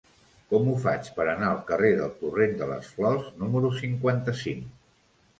Com 0.51 0.69
ho 0.69 0.75
faig 0.83 1.09
per 1.17 1.25
anar 1.33 1.49
al 1.49 1.59
carrer 1.67 1.91
del 1.99 2.15
Torrent 2.21 2.55
de 2.61 2.69
les 2.71 2.87
Flors 2.93 3.27
número 3.43 3.71
cinquanta-cinc? 3.83 4.65